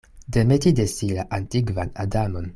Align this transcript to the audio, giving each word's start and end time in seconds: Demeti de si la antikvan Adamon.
Demeti 0.37 0.73
de 0.79 0.85
si 0.93 1.11
la 1.19 1.27
antikvan 1.41 1.95
Adamon. 2.07 2.49